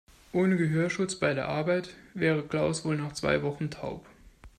[0.33, 4.03] Ohne Gehörschutz bei der Arbeit wäre Klaus wohl nach zwei Wochen taub.